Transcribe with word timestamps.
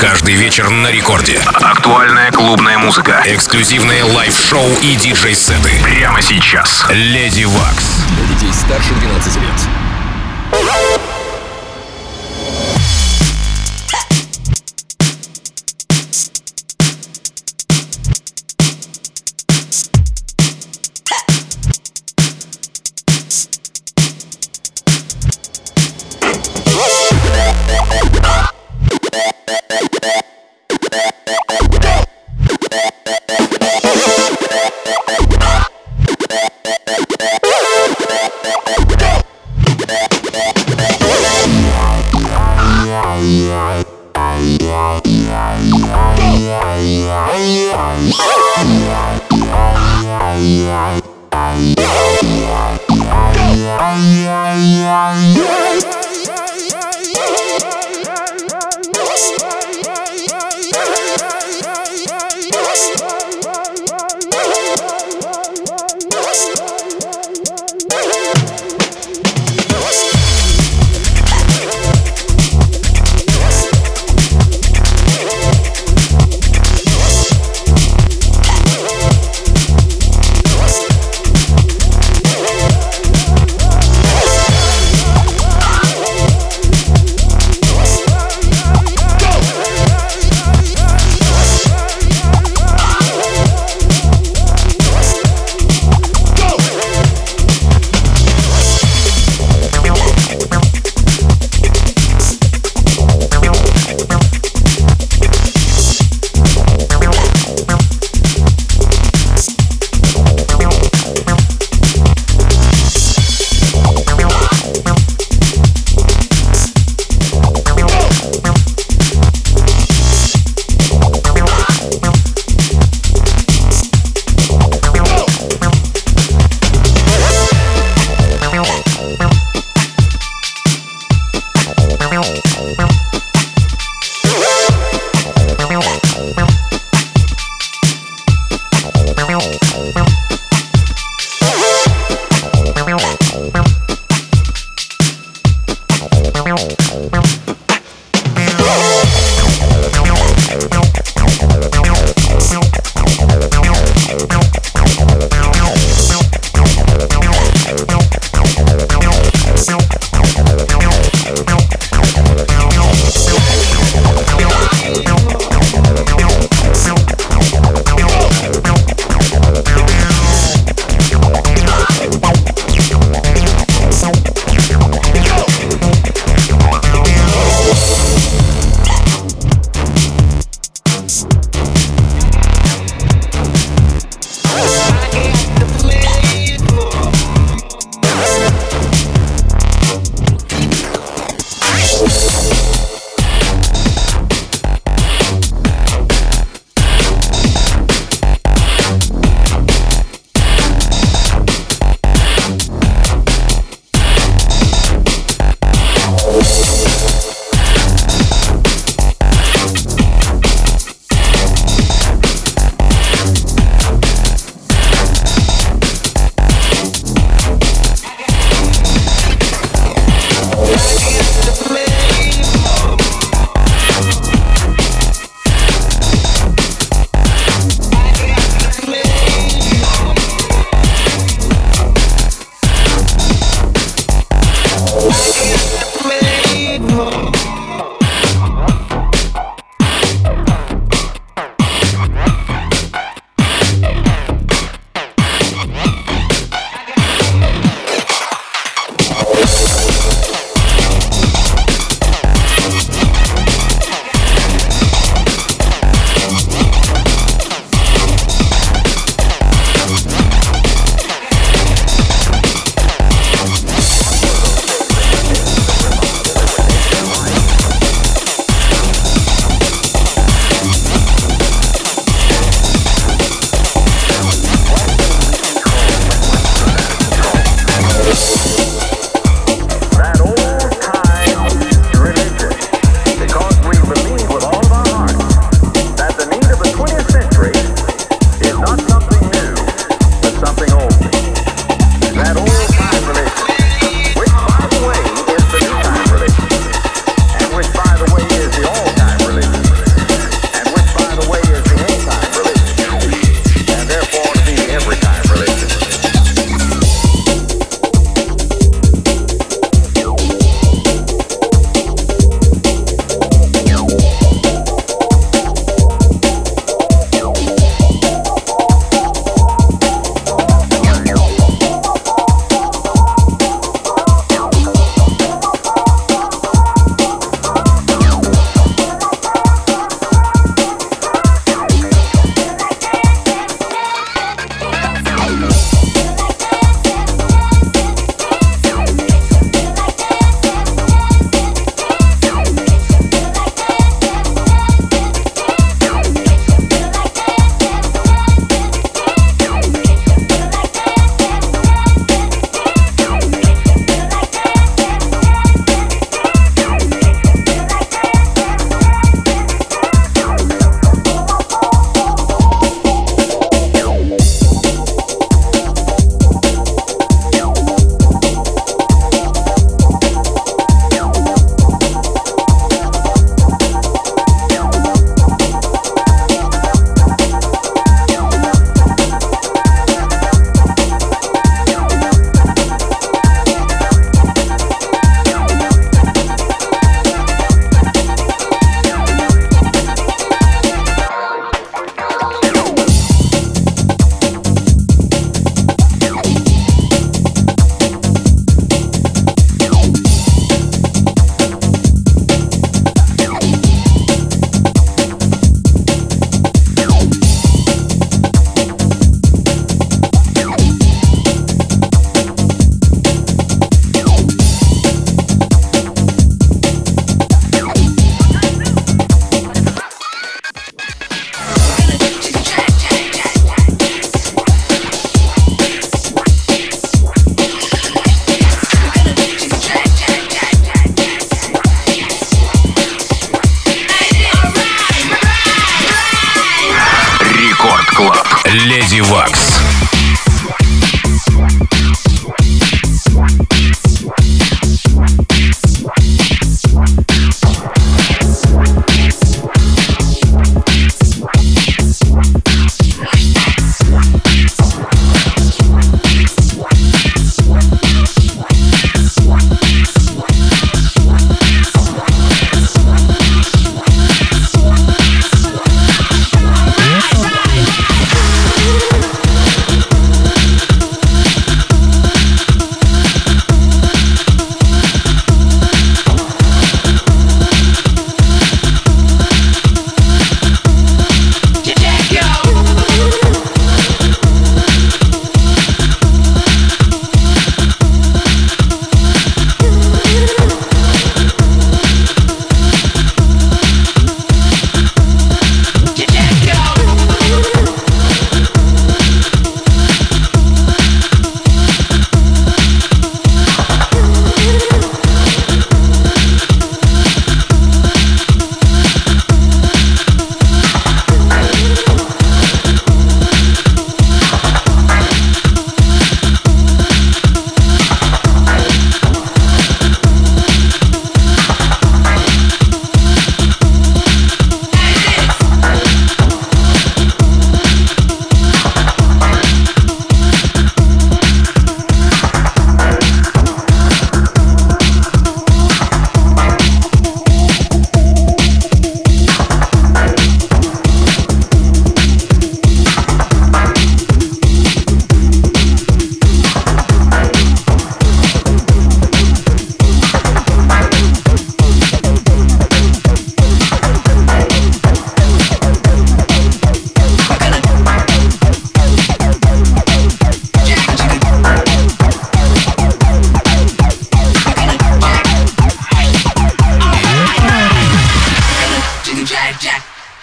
Каждый 0.00 0.34
вечер 0.34 0.70
на 0.70 0.90
рекорде. 0.90 1.38
Актуальная 1.44 2.32
клубная 2.32 2.78
музыка. 2.78 3.22
Эксклюзивные 3.26 4.02
лайв-шоу 4.02 4.66
и 4.80 4.96
диджей-сеты. 4.96 5.72
Прямо 5.82 6.22
сейчас. 6.22 6.86
Леди 6.88 7.44
Вакс. 7.44 8.06
Для 8.16 8.34
детей 8.34 8.50
старше 8.54 8.94
12 8.94 9.36
лет. 9.36 9.79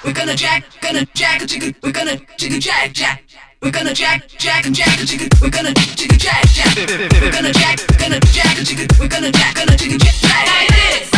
We're 0.06 0.14
gonna 0.14 0.36
jack, 0.36 0.64
gonna 0.80 1.04
jack 1.14 1.42
a 1.42 1.46
jigga, 1.46 1.76
we're 1.84 1.92
gonna 1.92 2.16
jigga 2.40 2.62
jack 2.62 2.94
jack. 2.94 3.24
We're 3.62 3.72
gonna 3.72 3.94
jack, 3.94 4.26
jack 4.38 4.66
and 4.66 4.74
jack 4.74 5.00
a 5.00 5.04
jigga, 5.04 5.28
we're 5.42 5.50
gonna 5.50 5.72
jigga 5.72 6.18
jack 6.18 6.48
jack. 6.56 6.74
We're 6.78 7.32
gonna 7.32 7.52
jack, 7.52 7.78
gonna 8.00 8.20
jack 8.32 8.58
a 8.58 8.64
jigga, 8.64 8.88
we're 8.98 9.10
gonna 9.10 9.30
jack, 9.32 9.56
gonna 9.56 9.72
jigga 9.76 10.00
jack 10.00 10.16
jack. 10.24 10.48
Like 10.48 10.70
this. 10.70 11.12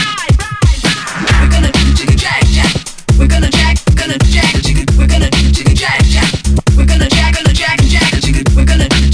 We're 1.37 1.49
gonna 1.53 1.69
jigga 1.69 2.17
jack 2.17 2.43
jack. 2.49 2.73
We're 3.19 3.27
gonna 3.27 3.51
jack, 3.51 3.77
gonna 3.93 4.17
jack 4.17 4.55
a 4.55 4.57
jigga, 4.57 4.97
we're 4.97 5.05
gonna 5.05 5.29
jigga 5.29 5.75
jack 5.75 6.01
jack. 6.05 6.33
We're 6.75 6.85
gonna 6.87 7.09
jack, 7.09 7.35
gonna 7.35 7.53
jack 7.53 7.79
and 7.79 7.89
jack 7.89 8.13
a 8.13 8.17
jigga, 8.17 8.55
we're 8.55 8.65
gonna 8.65 9.08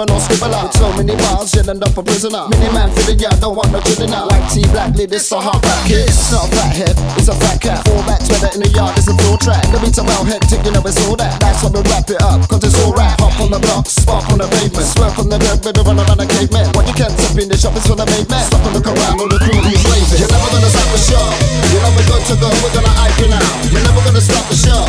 criminal 0.00 0.20
scribbler. 0.20 0.62
With 0.64 0.72
so 0.72 0.92
many 0.96 1.16
bars, 1.16 1.54
you'll 1.54 1.68
end 1.68 1.84
up 1.84 1.96
a 1.96 2.02
prisoner. 2.02 2.48
Mini 2.48 2.72
man 2.72 2.88
for 2.90 3.04
the 3.04 3.14
yard, 3.14 3.40
don't 3.40 3.56
want 3.56 3.72
no 3.72 3.80
criminal. 3.80 4.28
Like 4.28 4.48
T 4.52 4.64
black 4.72 4.96
lid, 4.96 5.12
it's 5.12 5.30
a 5.32 5.40
hard 5.40 5.60
back 5.62 5.86
kid. 5.86 6.08
It's 6.08 6.32
not 6.32 6.48
a 6.48 6.56
fat 6.56 6.72
head, 6.72 6.96
it's 7.18 7.28
a 7.28 7.34
fat 7.36 7.60
cat. 7.60 7.84
Four 7.84 8.02
backs, 8.08 8.28
better 8.28 8.48
in 8.56 8.60
the 8.64 8.70
yard, 8.72 8.96
it's 8.96 9.08
a 9.08 9.14
floor 9.20 9.36
track. 9.36 9.64
The 9.68 9.78
beats 9.80 9.98
are 9.98 10.06
well 10.06 10.24
hectic, 10.24 10.64
you 10.64 10.72
know 10.72 10.82
it's 10.84 10.96
all 11.04 11.16
that. 11.16 11.40
That's 11.40 11.62
why 11.62 11.70
we 11.70 11.82
wrap 11.84 12.08
it 12.08 12.22
up, 12.22 12.48
cause 12.48 12.64
it's 12.64 12.78
all 12.80 12.92
rap. 12.92 13.09
On 13.50 13.58
the 13.58 13.66
block, 13.66 13.82
spark 13.90 14.30
on 14.30 14.38
the 14.38 14.46
pavement. 14.46 14.86
Swerve 14.86 15.18
on 15.18 15.26
the 15.26 15.34
dirt, 15.34 15.58
better 15.58 15.82
run 15.82 15.98
around 15.98 16.22
the 16.22 16.26
caveman. 16.38 16.70
What 16.70 16.86
you 16.86 16.94
can't 16.94 17.10
step 17.10 17.34
in 17.34 17.50
the 17.50 17.58
shop 17.58 17.74
is 17.74 17.82
for 17.82 17.98
the 17.98 18.06
main 18.06 18.22
man. 18.30 18.46
Stop 18.46 18.62
and 18.62 18.78
look 18.78 18.86
around, 18.86 19.18
all 19.18 19.26
the 19.26 19.42
crew 19.42 19.58
who's 19.58 19.82
raving. 19.90 20.22
You're 20.22 20.30
never 20.30 20.54
gonna 20.54 20.70
stop 20.70 20.86
the 20.94 21.02
show. 21.02 21.26
You're 21.74 21.82
never 21.82 21.98
good 22.06 22.22
to 22.30 22.34
go, 22.38 22.46
we're 22.62 22.70
gonna 22.78 22.94
hype 22.94 23.18
you 23.18 23.26
now. 23.26 23.42
You're 23.74 23.82
never 23.82 24.06
gonna 24.06 24.22
stop 24.22 24.46
the 24.46 24.54
show. 24.54 24.86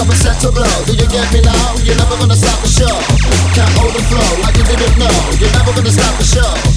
Come 0.00 0.08
and 0.08 0.20
set 0.24 0.40
to 0.40 0.48
blow. 0.48 0.72
Do 0.88 0.96
you 0.96 1.04
get 1.04 1.28
me 1.36 1.44
now? 1.44 1.76
You're 1.84 2.00
never 2.00 2.16
gonna 2.16 2.32
stop 2.32 2.56
the 2.64 2.72
show. 2.72 2.96
Can't 3.52 3.76
hold 3.76 3.92
the 3.92 4.00
flow 4.08 4.28
like 4.40 4.56
you 4.56 4.64
didn't 4.64 4.96
know. 4.96 5.12
You're 5.36 5.52
never 5.52 5.76
gonna 5.76 5.92
stop 5.92 6.16
the 6.16 6.24
show. 6.24 6.67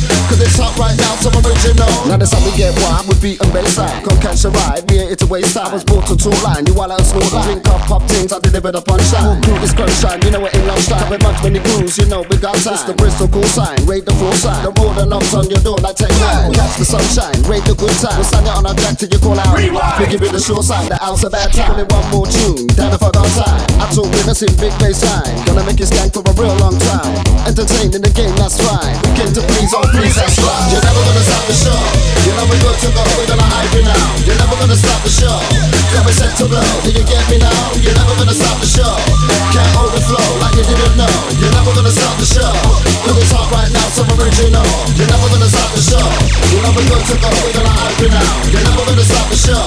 It's 0.41 0.58
hot 0.58 0.73
right 0.82 0.97
now, 0.97 1.13
some 1.21 1.38
original. 1.38 1.86
Now 2.10 2.17
that's 2.17 2.34
how 2.34 2.41
we 2.41 2.49
get 2.58 2.73
wild 2.82 3.06
with 3.06 3.21
beat 3.21 3.38
and 3.45 3.54
line. 3.54 4.01
Come 4.01 4.17
catch 4.17 4.41
a 4.41 4.49
ride, 4.49 4.82
we 4.89 4.97
ain't 4.97 5.13
here 5.13 5.21
to 5.21 5.27
waste 5.30 5.54
time. 5.54 5.69
I 5.69 5.73
was 5.77 5.86
brought 5.86 6.10
to 6.10 6.17
two 6.17 6.34
line, 6.41 6.65
you 6.65 6.73
while 6.73 6.89
out 6.89 7.06
slow 7.06 7.21
line. 7.30 7.62
Drink 7.62 7.69
up, 7.69 7.86
pop 7.86 8.01
things, 8.10 8.34
I 8.34 8.41
deliver 8.41 8.73
the 8.73 8.82
punchline. 8.82 9.38
Crew 9.45 9.54
is 9.62 9.69
crunch 9.69 9.93
shine, 10.01 10.17
you 10.25 10.34
know 10.34 10.41
it 10.41 10.58
ain't 10.58 10.65
long 10.65 10.82
time. 10.89 11.06
With 11.13 11.21
much 11.21 11.38
when 11.45 11.54
you 11.54 11.62
cruise, 11.62 11.93
you 12.01 12.10
know 12.10 12.25
we 12.25 12.41
got 12.41 12.58
time. 12.65 12.73
It's 12.73 12.89
the 12.89 12.97
Bristol 12.97 13.30
cool 13.30 13.45
sign, 13.54 13.77
rate 13.86 14.10
the 14.10 14.17
full 14.17 14.34
sign. 14.34 14.65
The 14.65 14.73
road 14.82 14.97
and 14.97 15.13
knocks 15.13 15.30
on 15.38 15.45
your 15.45 15.62
door 15.62 15.77
like 15.77 15.95
take 15.95 16.10
nine. 16.17 16.58
Catch 16.58 16.82
the 16.82 16.86
sunshine, 16.89 17.38
rate 17.45 17.62
the 17.69 17.77
good 17.77 17.93
time. 18.01 18.17
We'll 18.17 18.25
stand 18.25 18.49
it 18.49 18.58
on 18.58 18.65
our 18.65 18.73
jack 18.73 18.97
till 18.97 19.13
you 19.13 19.21
call 19.21 19.38
out. 19.38 19.54
Rewind. 19.54 20.01
We 20.01 20.10
give 20.10 20.25
you 20.25 20.34
the 20.34 20.41
sure 20.41 20.65
sign, 20.65 20.89
the 20.89 20.97
out's 21.06 21.21
a 21.21 21.30
bad 21.30 21.54
time. 21.54 21.77
Only 21.77 21.86
one 21.86 22.06
more 22.10 22.25
tune, 22.25 22.65
down 22.73 22.97
if 22.97 23.04
I 23.06 23.13
got 23.13 23.30
time. 23.38 23.62
I 23.77 23.86
told 23.93 24.10
winners 24.10 24.41
in 24.41 24.49
big 24.58 24.73
bass 24.82 25.06
line. 25.06 25.38
Gonna 25.45 25.62
make 25.69 25.77
you 25.77 25.86
skank 25.86 26.17
for 26.17 26.25
a 26.25 26.34
real 26.34 26.58
long 26.58 26.82
time. 26.89 27.13
Entertain 27.45 27.93
in 27.93 28.01
the 28.01 28.10
game, 28.10 28.34
that's 28.41 28.58
fine. 28.58 28.97
We 29.06 29.21
came 29.21 29.32
to 29.38 29.41
please, 29.45 29.69
oh 29.77 29.86
please, 29.93 30.17
that's 30.17 30.30
You're 30.71 30.79
never 30.79 31.01
gonna 31.03 31.23
stop 31.27 31.43
the 31.43 31.55
show. 31.55 31.81
You 32.23 32.31
we 32.47 32.55
to 32.55 32.89
go, 32.95 33.03
we're 33.19 33.27
gonna 33.27 33.43
hype 33.43 33.75
now. 33.83 34.05
You're 34.23 34.39
never 34.39 34.55
gonna 34.55 34.77
stop 34.79 35.03
the 35.03 35.11
show. 35.11 35.35
Me 36.01 36.13
set 36.15 36.33
to 36.39 36.47
blow, 36.47 36.63
do 36.81 36.89
you 36.89 37.03
get 37.03 37.21
me 37.29 37.37
now? 37.37 37.51
You're 37.77 37.93
never 37.93 38.15
gonna 38.15 38.33
stop 38.33 38.57
the 38.63 38.65
show. 38.65 38.95
Can't 39.51 39.69
hold 39.75 39.91
the 39.91 40.01
flow 40.01 40.23
like 40.39 40.55
you 40.55 40.63
didn't 40.63 40.95
know. 40.95 41.11
You're 41.35 41.51
never 41.51 41.75
gonna 41.75 41.91
stop 41.91 42.15
the 42.15 42.25
show. 42.25 42.51
Hot 43.31 43.47
right 43.53 43.71
now, 43.71 43.85
original. 44.17 44.65
You're 44.97 45.07
never 45.07 45.27
gonna 45.29 45.47
stop 45.47 45.71
the 45.71 45.83
show. 45.83 46.03
You 46.51 46.59
we 46.63 46.83
to 46.83 47.15
go, 47.19 47.29
we're 47.43 47.55
gonna 47.55 47.75
hype 47.75 48.01
now. 48.11 48.31
You're 48.49 48.65
never 48.65 48.83
gonna 48.87 49.03
stop 49.03 49.27
the 49.29 49.37
show. 49.39 49.61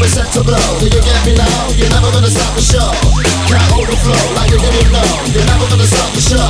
Me 0.00 0.08
set 0.08 0.32
to 0.32 0.40
blow, 0.40 0.64
do 0.80 0.88
you 0.88 1.00
get 1.00 1.20
me 1.28 1.36
now? 1.36 1.76
You're 1.76 1.92
never 1.92 2.10
gonna 2.12 2.32
stop 2.32 2.56
the 2.56 2.64
show. 2.64 2.88
Can't 3.46 3.68
hold 3.72 3.88
the 3.88 3.96
flow 4.00 4.24
like 4.36 4.50
you 4.50 4.58
didn't 4.58 4.90
know. 4.92 5.10
You're 5.32 5.44
never 5.44 5.68
gonna 5.68 5.86
stop 5.86 6.10
the 6.16 6.24
show. 6.24 6.48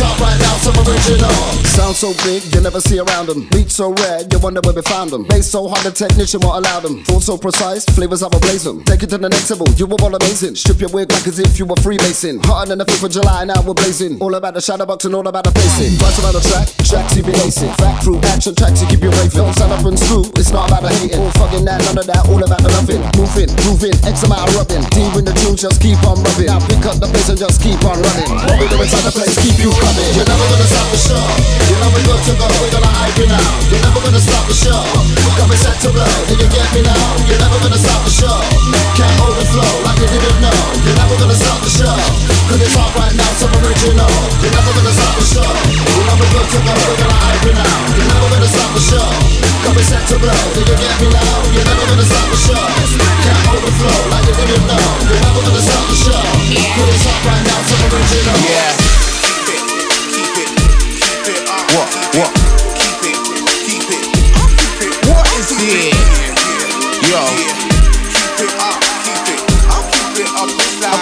Hot 0.00 0.16
right 0.22 0.38
now, 0.38 0.54
original. 0.86 1.34
Sound 1.66 1.96
so 1.96 2.14
big, 2.24 2.42
you 2.60 2.64
never 2.64 2.80
see 2.80 3.00
around 3.00 3.26
them. 3.26 3.48
Beats 3.48 3.76
so 3.76 3.92
rare, 4.04 4.20
you 4.30 4.38
wonder 4.38 4.60
where 4.64 4.74
we 4.76 4.82
found 4.82 5.08
them. 5.08 5.24
Bass 5.24 5.48
so 5.48 5.66
hard, 5.66 5.80
the 5.80 5.90
technician 5.90 6.40
won't 6.44 6.60
allow 6.60 6.80
them. 6.80 7.02
Thoughts 7.04 7.26
so 7.26 7.38
precise, 7.38 7.84
flavors 7.96 8.20
have 8.20 8.34
a 8.36 8.38
blaze 8.38 8.64
them. 8.64 8.84
Take 8.84 9.02
it 9.02 9.08
to 9.10 9.18
the 9.18 9.28
next 9.28 9.48
level, 9.48 9.68
you 9.80 9.86
were 9.88 9.96
all 10.04 10.14
amazing. 10.14 10.54
Strip 10.54 10.80
your 10.80 10.92
wig 10.92 11.10
like 11.10 11.26
as 11.26 11.38
if 11.40 11.58
you 11.58 11.64
were 11.64 11.80
freemason. 11.80 12.38
Hotter 12.44 12.76
than 12.76 12.78
the 12.78 12.84
5th 12.84 13.04
of 13.04 13.12
July, 13.16 13.44
now 13.48 13.56
we're 13.64 13.72
blazing. 13.72 14.20
All 14.20 14.34
about 14.34 14.52
the 14.52 14.60
shadow 14.60 14.84
box 14.84 15.08
and 15.08 15.14
all 15.16 15.26
about 15.26 15.44
the 15.44 15.52
pacing. 15.56 15.96
Price 15.96 16.20
about 16.20 16.36
the 16.36 16.44
track, 16.44 16.68
tracks 16.84 17.16
you 17.16 17.24
be 17.24 17.32
lacing. 17.32 17.72
Fact 17.80 18.04
through 18.04 18.20
action 18.28 18.52
tracks 18.54 18.84
you 18.84 18.88
keep 18.92 19.00
you 19.00 19.10
raving. 19.16 19.40
Don't 19.40 19.56
stand 19.56 19.72
up 19.72 19.84
and 19.88 19.96
screw, 19.96 20.28
it's 20.36 20.52
not 20.52 20.68
about 20.68 20.84
the 20.84 20.92
hating. 20.92 21.16
All 21.16 21.32
fucking 21.40 21.64
that, 21.64 21.80
none 21.88 21.96
of 21.96 22.06
that, 22.12 22.28
all 22.28 22.44
about 22.44 22.60
the 22.60 22.68
loving. 22.76 23.00
Moving, 23.16 23.48
moving, 23.64 23.96
X 24.04 24.20
amount 24.28 24.52
of 24.52 24.60
rubbing. 24.60 24.84
Deep 24.92 25.16
in 25.16 25.24
the 25.24 25.32
tunes, 25.40 25.64
just 25.64 25.80
keep 25.80 25.96
on 26.04 26.20
rubbing. 26.20 26.52
Now 26.52 26.60
pick 26.60 26.84
up 26.84 27.00
the 27.00 27.08
pace 27.08 27.32
and 27.32 27.40
just 27.40 27.64
keep 27.64 27.80
on 27.88 27.96
running. 28.04 28.28
What 28.28 28.60
we 28.60 28.68
do 28.68 28.76
inside 28.84 29.08
the 29.08 29.14
place, 29.16 29.32
keep 29.40 29.56
you 29.56 29.72
coming. 29.72 30.12
You're 30.12 30.28
never 30.28 30.44
gonna 30.44 30.68
stop 30.68 30.88
the 30.92 31.00
show. 31.00 31.24
You're 31.72 31.80
never 31.80 32.02
good 32.04 32.20
to 32.28 32.34
go, 32.36 32.49
we're. 32.58 32.80
You're 33.20 33.84
never 33.84 34.00
gonna 34.00 34.18
stop 34.18 34.48
the 34.48 34.56
show. 34.56 34.80
Come 35.36 35.52
and 35.52 35.60
set 35.60 35.76
to 35.84 35.92
blow, 35.92 36.08
you 36.32 36.48
get 36.48 36.68
me 36.72 36.80
now? 36.80 37.04
You're 37.28 37.36
never 37.36 37.58
gonna 37.60 37.76
stop 37.76 38.00
the 38.02 38.10
show. 38.10 38.38
Can't 38.96 39.12
hold 39.20 39.36
the 39.36 39.44
flow 39.44 39.72
like 39.84 40.00
you 40.00 40.08
didn't 40.08 40.40
know. 40.40 40.58
You're 40.82 40.96
never 40.96 41.16
gonna 41.20 41.36
stop 41.36 41.60
the 41.60 41.68
show. 41.68 41.94
Cause 42.48 42.60
it's 42.64 42.72
hot 42.72 42.90
right 42.96 43.12
now, 43.12 43.30
so 43.36 43.46
original. 43.60 44.08
You're 44.40 44.54
never 44.56 44.72
gonna 44.72 44.94
stop 44.96 45.14
the 45.20 45.26
show. 45.28 45.50
We're 45.94 46.08
never 46.08 46.26
gonna 48.32 48.48
stop 48.48 48.70
the 48.72 48.82
show. 48.88 49.06
Come 49.68 49.76
and 49.76 49.86
set 49.86 50.02
to 50.08 50.16
blow, 50.16 50.40
do 50.56 50.60
you 50.64 50.76
get 50.80 50.96
me 51.04 51.08
now? 51.12 51.34
You're 51.52 51.68
never 51.68 51.84
gonna 51.92 52.08
stop 52.08 52.24
the 52.24 52.38
show. 52.40 52.64
Can't 53.20 53.42
hold 53.52 53.62
like 54.16 54.26
you 54.26 54.34
didn't 54.34 54.64
know. 54.64 54.86
You're 55.06 55.22
never 55.28 55.40
gonna 55.44 55.60
stop 55.60 55.84
the 55.92 55.98
show. 56.08 56.24
Cause 56.24 56.88
it's 56.88 57.04
hot 57.04 57.20
right 57.28 57.44
now, 57.44 57.60
so 57.68 57.76
original. 57.84 58.38
Yeah. 58.48 58.79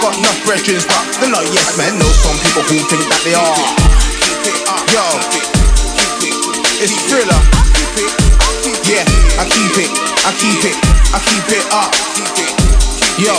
Got 0.09 0.17
enough 0.17 0.41
brethren, 0.47 0.81
but 0.89 1.05
they're 1.21 1.29
not 1.29 1.45
yes 1.53 1.77
men. 1.77 1.93
Know 2.01 2.09
some 2.25 2.39
people 2.41 2.65
who 2.65 2.81
think 2.89 3.05
that 3.13 3.21
they 3.29 3.37
are. 3.37 3.61
Yo. 4.89 5.05
It's 6.81 6.97
thriller. 7.13 7.37
Yeah, 8.89 9.05
I 9.37 9.45
keep 9.45 9.77
it, 9.77 9.91
I 10.25 10.33
keep 10.41 10.65
it, 10.65 10.77
I 11.13 11.19
keep 11.21 11.49
it 11.53 11.65
up. 11.77 11.93
Yo. 13.21 13.37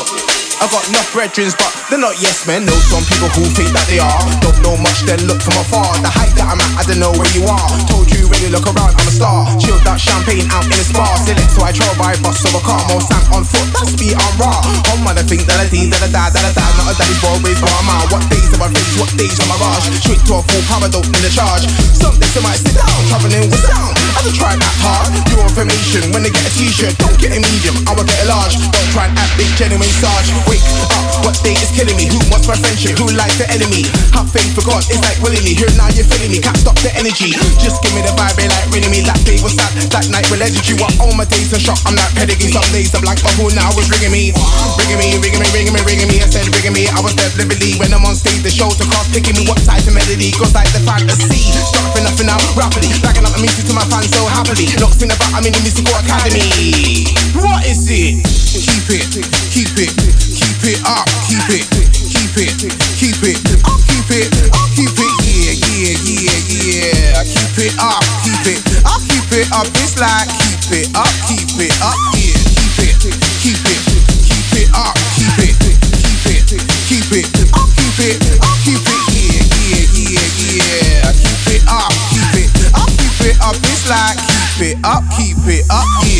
I 0.59 0.67
got 0.67 0.83
enough 0.91 1.07
brethren, 1.15 1.47
but 1.55 1.71
they're 1.87 1.97
not 1.97 2.19
yes 2.19 2.43
men. 2.45 2.67
Know 2.67 2.75
some 2.91 3.01
people 3.07 3.31
who 3.31 3.47
think 3.55 3.71
that 3.71 3.87
they 3.87 3.97
are. 4.03 4.19
Don't 4.43 4.59
know 4.59 4.75
much, 4.75 5.07
then 5.07 5.23
look 5.23 5.39
from 5.39 5.55
afar. 5.55 5.87
The 6.03 6.11
height 6.11 6.35
that 6.35 6.51
I'm 6.51 6.59
at, 6.59 6.71
I 6.75 6.83
don't 6.83 6.99
know 6.99 7.15
where 7.15 7.31
you 7.31 7.47
are. 7.47 7.71
Told 7.87 8.11
you 8.11 8.18
really 8.39 8.55
look 8.55 8.67
around, 8.71 8.95
I'm 8.95 9.07
a 9.07 9.11
star. 9.11 9.43
Chilled 9.59 9.83
out 9.87 9.99
champagne 9.99 10.47
out 10.51 10.63
in 10.63 10.71
the 10.71 10.85
spa. 10.87 11.03
Select 11.27 11.51
so 11.51 11.59
I 11.63 11.71
trail 11.75 11.91
by 11.99 12.15
bus 12.23 12.39
of 12.47 12.55
a 12.55 12.61
car. 12.63 12.79
More 12.87 13.03
sand 13.03 13.27
on 13.35 13.43
foot, 13.43 13.67
that's 13.75 13.91
speed, 13.91 14.15
I'm 14.15 14.33
raw. 14.39 14.55
Home 14.91 15.03
man, 15.03 15.19
I 15.19 15.23
think 15.27 15.43
that 15.45 15.59
I 15.59 15.67
think 15.67 15.91
that 15.91 16.01
I 16.03 16.09
die, 16.09 16.31
that 16.31 16.43
I 16.47 16.51
die. 16.55 16.73
Not 16.79 16.91
a 16.91 16.95
daddy's 16.95 17.19
boy, 17.19 17.35
raised 17.43 17.59
by 17.59 17.71
a. 17.71 18.07
What 18.09 18.23
days 18.31 18.49
am 18.55 18.63
I 18.63 18.69
face? 18.71 18.95
What 18.95 19.11
days 19.19 19.35
am 19.43 19.51
I 19.51 19.55
rush? 19.59 19.87
Straight 19.99 20.23
to 20.31 20.39
a 20.39 20.41
full 20.43 20.63
power, 20.71 20.87
don't 20.87 21.07
need 21.11 21.25
a 21.27 21.31
charge. 21.31 21.67
Some 21.99 22.15
I 22.15 22.39
might 22.45 22.61
sit 22.61 22.77
down, 22.77 22.99
traveling 23.11 23.49
with 23.51 23.63
sound. 23.65 23.97
I 24.15 24.19
don't 24.23 24.35
try 24.35 24.53
act 24.55 24.79
hard. 24.79 25.11
Your 25.27 25.43
information 25.43 26.13
when 26.15 26.23
they 26.23 26.31
get 26.31 26.45
a 26.45 26.51
t-shirt, 26.55 26.95
don't 27.01 27.17
get 27.19 27.35
a 27.35 27.39
medium, 27.41 27.75
I 27.89 27.97
will 27.97 28.07
get 28.07 28.19
a 28.23 28.27
large. 28.31 28.55
Don't 28.55 28.89
try 28.95 29.11
and 29.11 29.15
act 29.19 29.33
big, 29.35 29.49
genuine 29.59 29.91
sarge. 29.99 30.31
Wake 30.47 30.63
up, 30.93 31.27
what 31.27 31.35
day 31.43 31.57
is 31.57 31.73
killing 31.75 31.97
me? 31.97 32.07
Who 32.07 32.21
wants 32.31 32.47
my 32.47 32.55
friendship? 32.55 32.95
Who 33.01 33.11
likes 33.17 33.41
the 33.41 33.49
enemy? 33.51 33.89
Have 34.15 34.31
faith 34.31 34.53
for 34.53 34.63
God, 34.63 34.85
it's 34.87 35.01
like 35.03 35.19
willingly. 35.19 35.57
Here 35.57 35.71
now 35.75 35.91
you're 35.91 36.07
feeling 36.07 36.31
me, 36.31 36.39
can't 36.39 36.57
stop 36.57 36.77
the 36.85 36.93
energy. 36.95 37.35
Just 37.59 37.81
give 37.81 37.91
me 37.97 38.05
the 38.05 38.13
vibe 38.13 38.28
vibe 38.35 38.49
like 38.49 38.69
ringing 38.69 38.91
me 38.91 39.01
that 39.05 39.17
day 39.25 39.39
was 39.41 39.55
sad. 39.55 39.71
That 39.89 40.05
night 40.11 40.27
we 40.29 40.37
you 40.67 40.75
What 40.77 40.93
all 41.01 41.13
my 41.15 41.25
days 41.25 41.49
are 41.53 41.61
shot. 41.61 41.79
I'm 41.85 41.95
not 41.95 42.09
pedigree. 42.13 42.51
Some 42.51 42.65
days 42.73 42.93
I'm 42.93 43.05
like, 43.05 43.21
but 43.23 43.33
who 43.39 43.49
now 43.55 43.71
was 43.73 43.89
ringing 43.89 44.11
me, 44.11 44.33
ringing 44.77 44.99
me, 44.99 45.17
ringing 45.17 45.41
me, 45.41 45.47
ringing 45.55 45.73
me, 45.73 45.81
ringing 45.85 46.09
me. 46.09 46.17
I 46.21 46.27
said 46.29 46.45
ringing 46.51 46.75
me. 46.75 46.85
I 46.89 46.99
was 47.01 47.15
dead 47.15 47.33
liberally 47.39 47.77
when 47.79 47.93
I'm 47.93 48.05
on 48.05 48.13
stage. 48.13 48.41
The 48.43 48.51
show 48.51 48.69
to 48.69 48.85
cross 48.89 49.07
picking 49.09 49.35
me 49.37 49.47
what 49.49 49.61
type 49.65 49.85
of 49.85 49.93
melody 49.95 50.33
goes 50.37 50.53
like 50.53 50.69
the 50.75 50.81
fantasy. 50.85 51.49
Stop 51.53 51.95
for 51.95 52.01
nothing 52.03 52.27
now 52.29 52.37
rapidly, 52.53 52.91
backing 53.01 53.25
up 53.25 53.33
the 53.33 53.41
music 53.41 53.65
to 53.69 53.73
my 53.73 53.85
fans 53.89 54.11
so 54.11 54.21
happily. 54.29 54.67
Not 54.77 54.93
sing 54.95 55.11
about 55.11 55.31
I'm 55.33 55.45
in 55.45 55.53
the 55.53 55.61
musical 55.63 55.95
academy. 55.97 57.09
What 57.39 57.65
is 57.65 57.87
it? 57.89 58.21
Keep 58.49 58.89
it, 58.93 59.05
keep 59.53 59.73
it, 59.77 59.91
keep 60.35 60.61
it 60.65 60.79
up, 60.85 61.05
keep 61.29 61.45
it, 61.53 61.65
keep 62.09 62.33
it, 62.37 62.51
keep 62.97 63.21
it. 63.23 63.39
Keep 64.09 64.25
it, 64.25 64.31
keep 64.73 64.97
it. 64.97 65.11
Yeah, 65.21 65.53
yeah, 65.69 65.93
yeah, 66.01 66.39
yeah. 66.49 67.23
Keep 67.29 67.61
it 67.61 67.73
up, 67.77 68.01
up. 69.51 69.67
It's 69.81 69.97
like 69.97 70.27
keep 70.29 70.83
it 70.83 70.87
up, 70.95 71.09
keep 71.25 71.49
it 71.57 71.73
up. 71.81 71.95
Yeah, 72.13 72.37
keep 72.55 72.85
it, 72.85 73.15
keep 73.41 73.61
it, 73.65 73.81
keep 74.25 74.53
it 74.61 74.69
up, 74.75 74.95
keep 75.15 75.37
it, 75.41 75.55
keep 75.59 76.49
it, 76.49 76.65
keep 76.87 77.11
it. 77.13 77.25
I'll 77.53 77.67
keep 77.73 77.99
it, 77.99 78.17
I'll 78.41 78.57
keep 78.63 78.81
it. 78.81 79.01
Yeah, 79.15 79.45
yeah, 79.65 79.85
yeah, 79.95 80.29
yeah. 80.45 81.13
Keep 81.13 81.47
it 81.55 81.63
up, 81.67 81.91
keep 82.09 82.33
it. 82.41 82.49
I'll 82.75 82.87
keep 82.87 83.21
it 83.25 83.37
up. 83.41 83.55
It's 83.55 83.89
like 83.89 84.17
keep 84.17 84.73
it 84.73 84.85
up, 84.85 85.03
keep 85.17 85.37
it 85.47 85.65
up. 85.69 85.85
Yeah. 86.05 86.18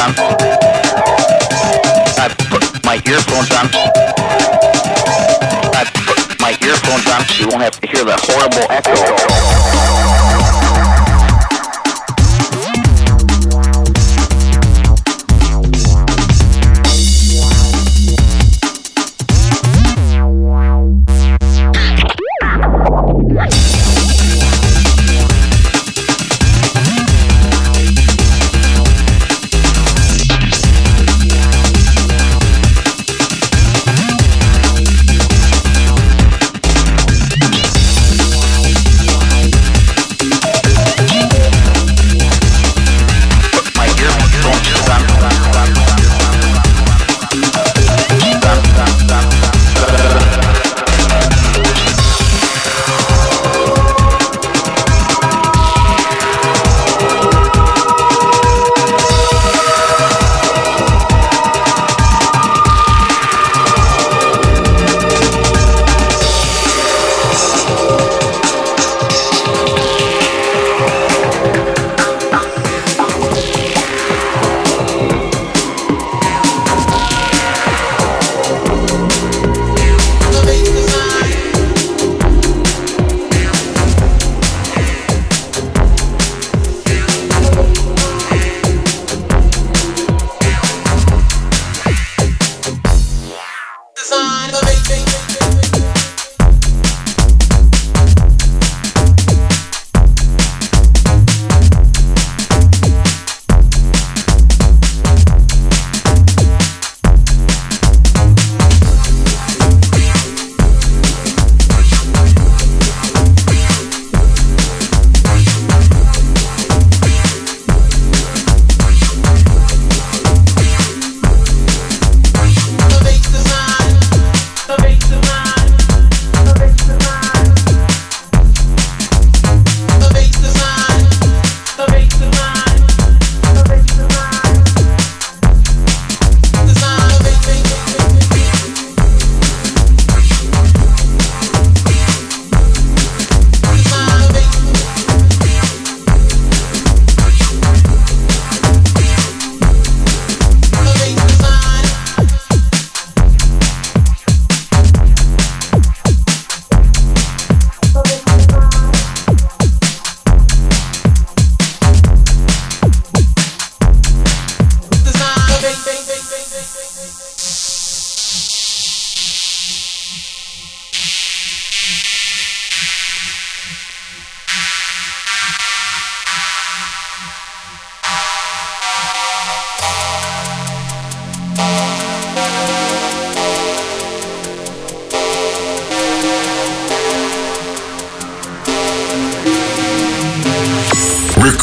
Earphones 0.00 0.39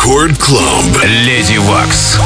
Рекорд 0.07 0.39
Клаб. 0.39 1.03
Леди 1.03 1.59
Вакс. 1.59 2.17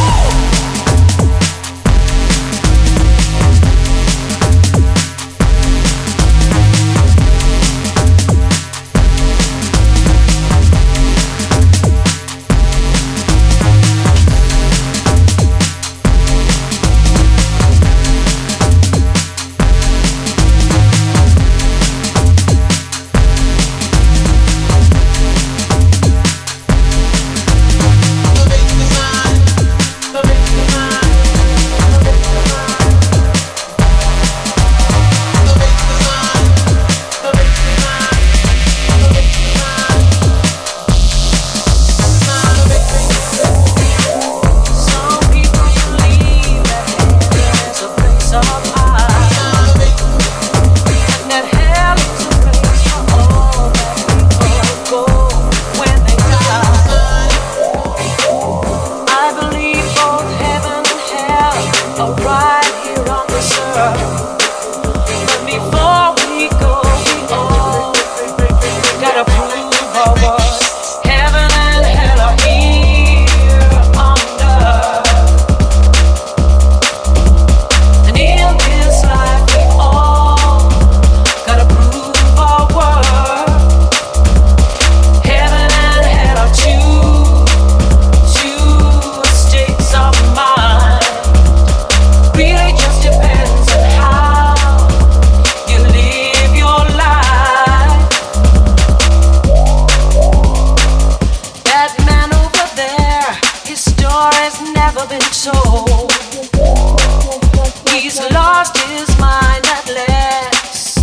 He's 108.12 108.30
lost 108.34 108.76
his 108.76 109.08
mind 109.22 109.66
at 109.68 109.88
less 109.88 110.96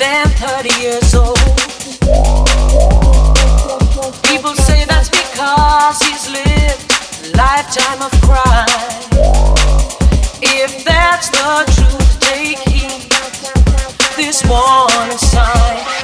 than 0.00 0.26
30 0.30 0.80
years 0.80 1.14
old. 1.14 1.38
People 4.24 4.56
say 4.56 4.84
that's 4.84 5.10
because 5.10 6.02
he's 6.02 6.28
lived 6.28 6.90
a 7.22 7.36
lifetime 7.36 8.02
of 8.02 8.10
crime. 8.26 8.66
If 10.42 10.84
that's 10.84 11.28
the 11.28 11.70
truth, 11.70 12.18
take 12.18 12.58
heed. 12.68 13.06
This 14.16 14.42
one 14.42 15.18
sign, 15.18 15.99